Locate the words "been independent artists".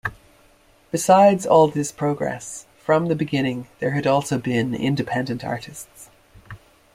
4.39-6.09